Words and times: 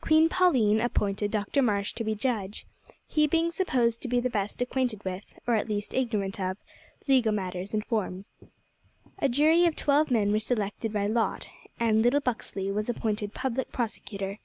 Queen 0.00 0.28
Pauline 0.28 0.80
appointed 0.80 1.30
Dr 1.30 1.62
Marsh 1.62 1.92
to 1.92 2.02
be 2.02 2.16
judge, 2.16 2.66
he 3.06 3.28
being 3.28 3.52
supposed 3.52 4.02
to 4.02 4.08
be 4.08 4.18
the 4.18 4.28
best 4.28 4.60
acquainted 4.60 5.04
with, 5.04 5.38
or 5.46 5.62
least 5.62 5.94
ignorant 5.94 6.40
of, 6.40 6.56
legal 7.06 7.30
matters 7.30 7.72
and 7.72 7.86
forms. 7.86 8.34
A 9.20 9.28
jury 9.28 9.64
of 9.64 9.76
twelve 9.76 10.10
men 10.10 10.32
were 10.32 10.40
selected 10.40 10.92
by 10.92 11.06
lot, 11.06 11.48
and 11.78 12.02
little 12.02 12.18
Buxley 12.18 12.72
was 12.72 12.88
appointed 12.88 13.34
public 13.34 13.70
prosecutor. 13.70 14.40